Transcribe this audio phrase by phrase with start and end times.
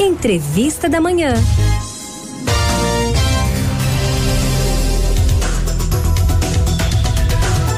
[0.00, 1.34] Entrevista da Manhã.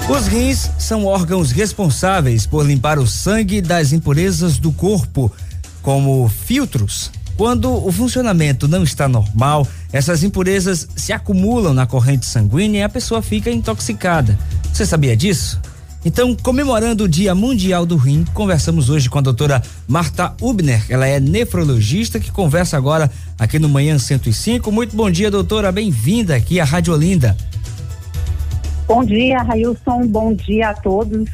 [0.09, 5.33] Os rins são órgãos responsáveis por limpar o sangue das impurezas do corpo,
[5.83, 7.11] como filtros.
[7.37, 12.89] Quando o funcionamento não está normal, essas impurezas se acumulam na corrente sanguínea e a
[12.89, 14.39] pessoa fica intoxicada.
[14.73, 15.61] Você sabia disso?
[16.05, 20.85] Então, comemorando o Dia Mundial do Rim, conversamos hoje com a doutora Marta Ubner.
[20.89, 24.73] Ela é nefrologista que conversa agora aqui no Manhã 105.
[24.73, 25.71] Muito bom dia, doutora.
[25.71, 27.37] Bem-vinda aqui à Rádio Olinda.
[28.89, 30.09] Bom dia, Railson.
[30.09, 31.31] Bom dia a todos.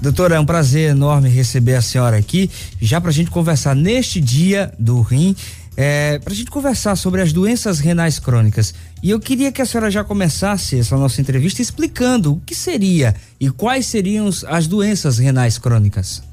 [0.00, 2.50] Doutora, é um prazer enorme receber a senhora aqui,
[2.80, 5.36] já para a gente conversar neste dia do rim,
[5.76, 8.72] é, para a gente conversar sobre as doenças renais crônicas.
[9.02, 13.14] E eu queria que a senhora já começasse essa nossa entrevista explicando o que seria
[13.40, 16.28] e quais seriam as doenças renais crônicas.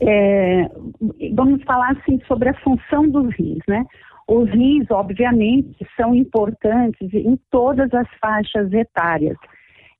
[0.00, 0.68] É,
[1.32, 3.84] vamos falar assim sobre a função dos rins, né?
[4.26, 9.36] Os rins, obviamente, são importantes em todas as faixas etárias.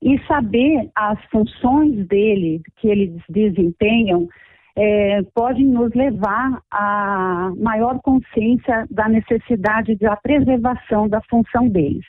[0.00, 4.28] E saber as funções dele, que eles desempenham,
[4.77, 12.06] é, pode nos levar a maior consciência da necessidade da preservação da função deles.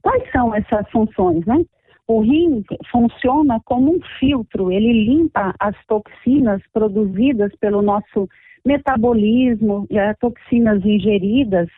[0.00, 1.64] Quais são essas funções, né?
[2.08, 8.28] O rim funciona como um filtro, ele limpa as toxinas produzidas pelo nosso
[8.64, 11.68] metabolismo e as toxinas ingeridas.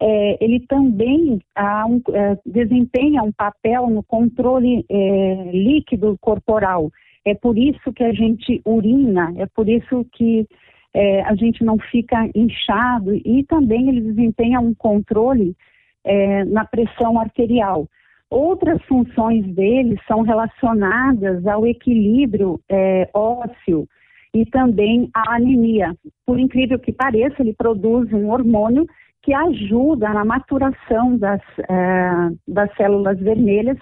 [0.00, 6.90] É, ele também um, é, desempenha um papel no controle é, líquido corporal.
[7.26, 10.46] É por isso que a gente urina, é por isso que
[10.94, 15.56] é, a gente não fica inchado e também ele desempenha um controle
[16.04, 17.88] é, na pressão arterial.
[18.30, 23.88] Outras funções dele são relacionadas ao equilíbrio é, ósseo
[24.32, 25.96] e também à anemia.
[26.24, 28.86] Por incrível que pareça, ele produz um hormônio
[29.20, 33.76] que ajuda na maturação das, é, das células vermelhas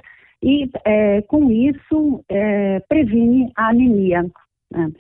[0.45, 4.27] e é, com isso é, previne a anemia.
[4.71, 4.93] Né?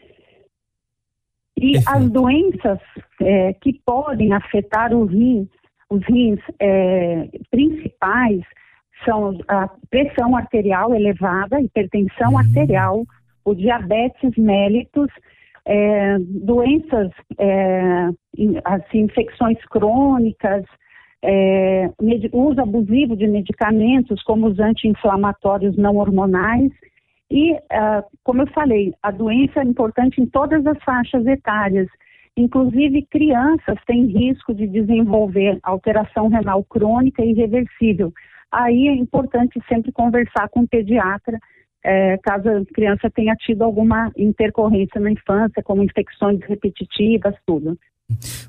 [1.55, 1.91] E Perfeito.
[1.91, 2.78] as doenças
[3.21, 5.47] é, que podem afetar o rim,
[5.91, 8.41] os rins é, principais
[9.04, 12.38] são a pressão arterial elevada, hipertensão uhum.
[12.38, 13.04] arterial,
[13.44, 15.10] o diabetes mellitus,
[15.66, 18.09] é, doenças, é,
[18.65, 20.65] assim, infecções crônicas,
[21.27, 21.91] é,
[22.33, 26.71] uso abusivo de medicamentos como os anti-inflamatórios não hormonais
[27.31, 31.89] e, uh, como eu falei, a doença é importante em todas as faixas etárias.
[32.37, 38.13] Inclusive, crianças têm risco de desenvolver alteração renal crônica irreversível.
[38.53, 41.39] Aí é importante sempre conversar com o pediatra,
[41.83, 47.77] é, caso a criança tenha tido alguma intercorrência na infância, como infecções repetitivas, tudo.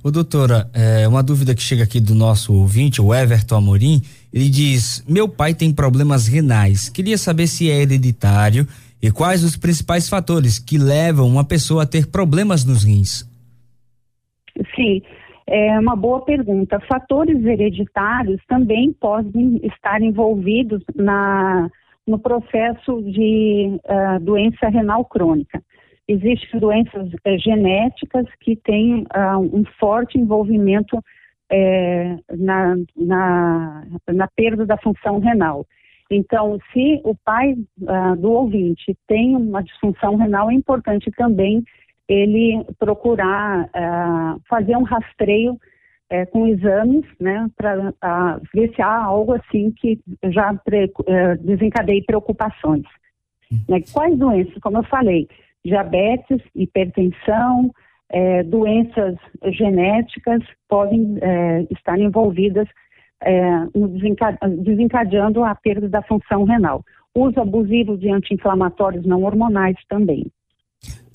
[0.03, 4.01] Ô doutora, é, uma dúvida que chega aqui do nosso ouvinte, o Everton Amorim,
[4.33, 6.89] ele diz: Meu pai tem problemas renais.
[6.89, 8.67] Queria saber se é hereditário
[9.01, 13.23] e quais os principais fatores que levam uma pessoa a ter problemas nos rins.
[14.75, 15.01] Sim,
[15.47, 16.79] é uma boa pergunta.
[16.87, 21.69] Fatores hereditários também podem estar envolvidos na,
[22.07, 25.61] no processo de uh, doença renal crônica.
[26.07, 30.99] Existem doenças é, genéticas que têm uh, um forte envolvimento
[31.51, 35.65] é, na, na, na, perda da função renal.
[36.09, 41.63] Então, se o pai uh, do ouvinte tem uma disfunção renal, é importante também
[42.07, 45.59] ele procurar uh, fazer um rastreio
[46.31, 50.93] com exames, né, para ver se há algo assim que já pre,
[51.39, 52.83] desencadeie preocupações.
[53.51, 53.57] Hum.
[53.67, 53.81] Né?
[53.91, 54.55] Quais doenças?
[54.61, 55.27] Como eu falei,
[55.65, 57.71] diabetes, hipertensão,
[58.11, 59.15] é, doenças
[59.47, 62.67] genéticas podem é, estar envolvidas
[63.23, 63.41] é,
[64.63, 66.83] desencadeando a perda da função renal.
[67.15, 70.27] Uso abusivo de anti-inflamatórios não hormonais também.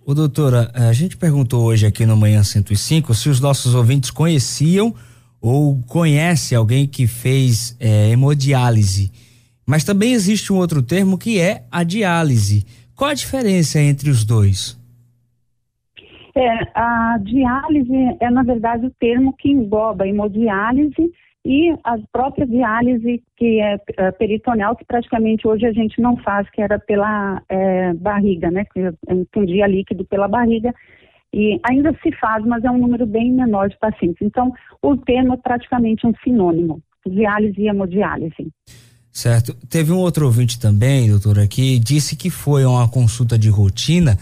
[0.04, 4.92] O doutora, a gente perguntou hoje aqui no Manhã 105 se os nossos ouvintes conheciam
[5.40, 9.12] ou conhece alguém que fez é, hemodiálise.
[9.64, 12.66] Mas também existe um outro termo que é a diálise.
[13.00, 14.78] Qual a diferença entre os dois?
[16.36, 21.10] É, a diálise é, na verdade, o termo que engloba hemodiálise
[21.42, 26.50] e a própria diálise que é, é peritoneal, que praticamente hoje a gente não faz,
[26.50, 28.66] que era pela é, barriga, né?
[28.66, 30.74] Que entendia líquido pela barriga.
[31.32, 34.20] E ainda se faz, mas é um número bem menor de pacientes.
[34.20, 38.52] Então, o termo é praticamente um sinônimo, diálise e hemodiálise.
[39.12, 39.54] Certo.
[39.68, 44.16] Teve um outro ouvinte também, doutora, que disse que foi uma consulta de rotina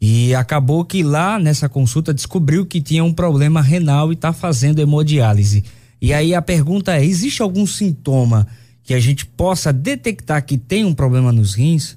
[0.00, 4.80] E acabou que lá nessa consulta descobriu que tinha um problema renal e está fazendo
[4.80, 5.62] hemodiálise.
[6.00, 8.48] E aí a pergunta é: existe algum sintoma
[8.82, 11.96] que a gente possa detectar que tem um problema nos rins?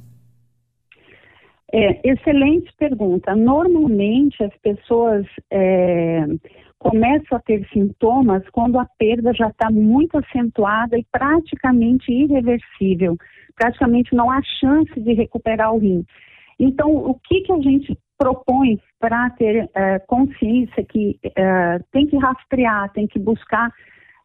[1.73, 3.35] É, excelente pergunta.
[3.35, 6.25] Normalmente as pessoas é,
[6.85, 13.17] começam a ter sintomas quando a perda já está muito acentuada e praticamente irreversível.
[13.55, 16.05] Praticamente não há chance de recuperar o rim.
[16.59, 22.17] Então, o que, que a gente propõe para ter é, consciência que é, tem que
[22.17, 23.71] rastrear, tem que buscar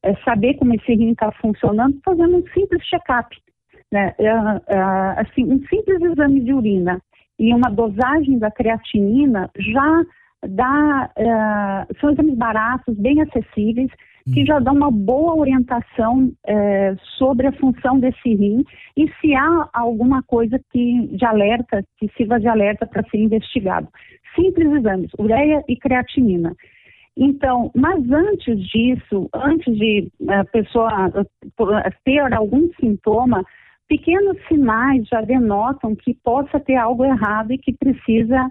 [0.03, 3.35] é, saber como esse rim está funcionando, fazendo um simples check-up.
[3.91, 4.15] Né?
[4.19, 4.79] É, é,
[5.17, 7.01] assim, um simples exame de urina
[7.39, 10.05] e uma dosagem da creatinina já
[10.47, 13.91] dá, uh, são exames baratos, bem acessíveis,
[14.33, 14.47] que hum.
[14.47, 18.65] já dão uma boa orientação uh, sobre a função desse rim
[18.97, 23.89] e se há alguma coisa que de alerta, que sirva de alerta para ser investigado.
[24.35, 26.55] Simples exames, ureia e creatinina.
[27.17, 31.13] Então, mas antes disso, antes de a pessoa
[32.05, 33.45] ter algum sintoma,
[33.89, 38.49] pequenos sinais já denotam que possa ter algo errado e que precisa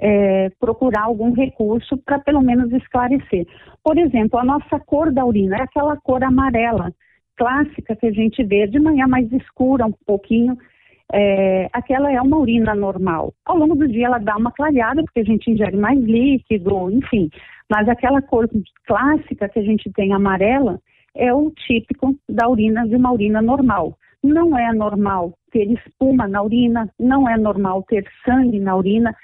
[0.00, 3.46] é, procurar algum recurso para pelo menos esclarecer.
[3.82, 6.92] Por exemplo, a nossa cor da urina é aquela cor amarela
[7.38, 10.58] clássica que a gente vê de manhã mais escura um pouquinho.
[11.10, 13.32] É, aquela é uma urina normal.
[13.46, 17.30] Ao longo do dia ela dá uma clareada porque a gente ingere mais líquido, enfim.
[17.70, 18.48] Mas aquela cor
[18.86, 20.78] clássica que a gente tem amarela
[21.14, 23.96] é o típico da urina de uma urina normal.
[24.22, 29.14] Não é normal ter espuma na urina, não é normal ter sangue na urina.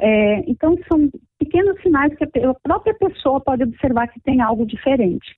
[0.00, 5.36] É, então, são pequenos sinais que a própria pessoa pode observar que tem algo diferente.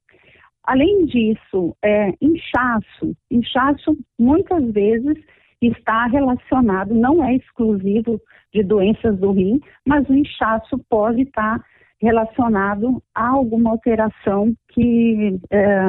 [0.65, 3.17] Além disso, é, inchaço.
[3.31, 5.19] Inchaço, muitas vezes,
[5.61, 8.21] está relacionado, não é exclusivo
[8.53, 11.61] de doenças do rim, mas o inchaço pode estar
[12.01, 15.81] relacionado a alguma alteração que é,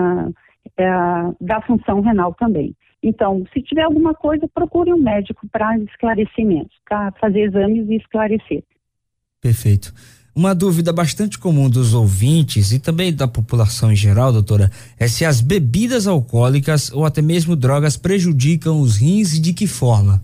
[0.77, 0.91] é,
[1.41, 2.75] da função renal também.
[3.03, 8.63] Então, se tiver alguma coisa, procure um médico para esclarecimento, para fazer exames e esclarecer.
[9.41, 9.93] Perfeito.
[10.33, 15.25] Uma dúvida bastante comum dos ouvintes e também da população em geral, doutora, é se
[15.25, 20.23] as bebidas alcoólicas ou até mesmo drogas prejudicam os rins e de que forma?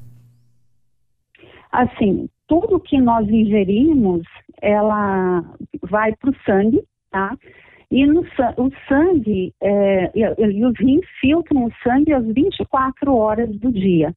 [1.72, 4.24] Assim, tudo que nós ingerimos,
[4.62, 5.44] ela
[5.84, 7.38] vai para o sangue, tá?
[7.91, 13.71] E no, o sangue, é, e, os rins filtram o sangue às 24 horas do
[13.71, 14.13] dia.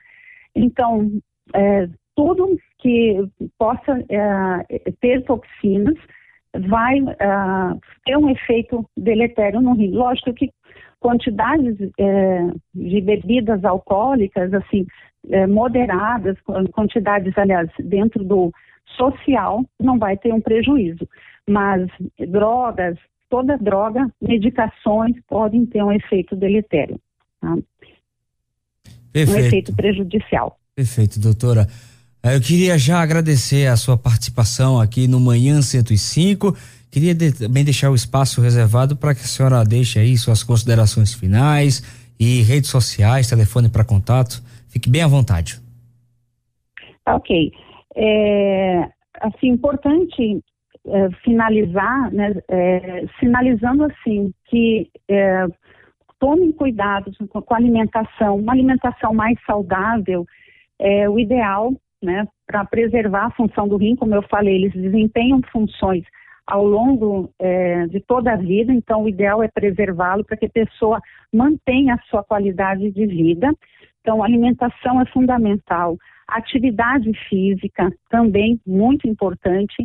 [0.54, 1.10] Então,
[1.54, 3.24] é, tudo que
[3.58, 5.96] possa é, ter toxinas
[6.68, 9.92] vai é, ter um efeito deletério no rim.
[9.92, 10.50] Lógico que
[11.00, 14.86] quantidades é, de bebidas alcoólicas, assim,
[15.30, 16.36] é, moderadas,
[16.72, 18.52] quantidades, aliás, dentro do
[18.96, 21.08] social, não vai ter um prejuízo.
[21.48, 21.88] Mas
[22.28, 22.98] drogas,
[23.32, 27.00] toda droga, medicações podem ter um efeito deletério.
[27.40, 27.54] Tá?
[27.54, 27.62] Um
[29.14, 30.58] efeito prejudicial.
[30.76, 31.66] Perfeito, doutora.
[32.22, 36.54] Eu queria já agradecer a sua participação aqui no Manhã 105.
[36.90, 41.14] Queria de, também deixar o espaço reservado para que a senhora deixe aí suas considerações
[41.14, 41.82] finais
[42.20, 44.42] e redes sociais, telefone para contato.
[44.68, 45.58] Fique bem à vontade.
[47.08, 47.50] Ok.
[47.96, 48.88] É,
[49.22, 50.42] assim, importante
[50.86, 55.46] é, finalizar, né, é, sinalizando assim que é,
[56.18, 60.24] tomem cuidado com a alimentação, uma alimentação mais saudável
[60.78, 61.72] é o ideal,
[62.02, 66.04] né, para preservar a função do rim, como eu falei, eles desempenham funções
[66.46, 70.50] ao longo é, de toda a vida, então o ideal é preservá-lo para que a
[70.50, 71.00] pessoa
[71.32, 73.52] mantenha a sua qualidade de vida.
[74.00, 75.96] Então, alimentação é fundamental,
[76.26, 79.76] atividade física também muito importante,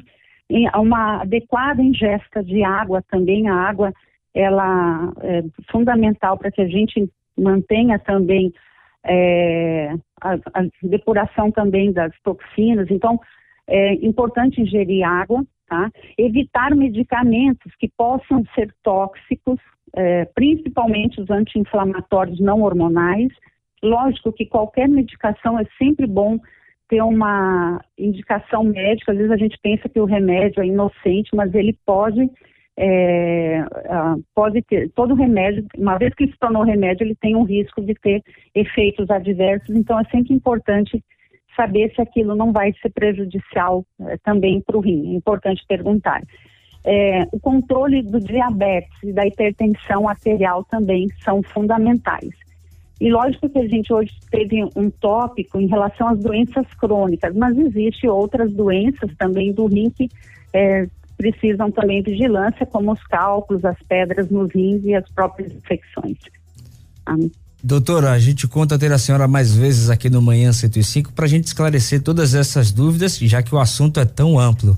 [0.75, 3.93] uma adequada ingesta de água também, a água
[4.33, 8.53] ela é fundamental para que a gente mantenha também
[9.03, 12.89] é, a, a, depuração também das toxinas.
[12.89, 13.19] Então,
[13.67, 15.91] é importante ingerir água, tá?
[16.17, 19.59] Evitar medicamentos que possam ser tóxicos,
[19.93, 23.29] é, principalmente os anti-inflamatórios não hormonais.
[23.81, 26.39] Lógico que qualquer medicação é sempre bom
[26.87, 29.11] ter uma indicação médica.
[29.11, 32.29] Às vezes a gente pensa que o remédio é inocente, mas ele pode
[32.79, 33.63] é,
[34.35, 37.95] pode ter todo remédio, uma vez que se tornou remédio, ele tem um risco de
[37.95, 38.21] ter
[38.53, 39.75] efeitos adversos.
[39.75, 41.03] Então é sempre importante
[41.55, 45.13] saber se aquilo não vai ser prejudicial é, também para o rim.
[45.13, 46.21] É importante perguntar.
[46.85, 52.46] É, o controle do diabetes e da hipertensão arterial também são fundamentais.
[52.99, 57.57] E lógico que a gente hoje teve um tópico em relação às doenças crônicas, mas
[57.57, 60.09] existe outras doenças também do rim que
[60.51, 66.17] é, precisam também vigilância, como os cálculos, as pedras nos rins e as próprias infecções.
[67.05, 67.31] Amém.
[67.63, 71.27] Doutora, a gente conta ter a senhora mais vezes aqui no Manhã 105 para a
[71.27, 74.77] gente esclarecer todas essas dúvidas, já que o assunto é tão amplo.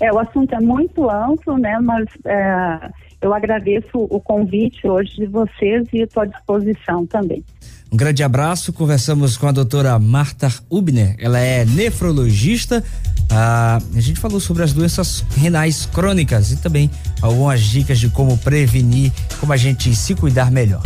[0.00, 1.78] É, o assunto é muito amplo, né?
[1.80, 7.44] Mas é, eu agradeço o convite hoje de vocês e estou à disposição também.
[7.90, 8.72] Um grande abraço.
[8.72, 11.14] Conversamos com a doutora Marta Ubner.
[11.18, 12.82] Ela é nefrologista.
[13.30, 16.90] Ah, a gente falou sobre as doenças renais crônicas e também
[17.22, 20.82] algumas dicas de como prevenir, como a gente se cuidar melhor.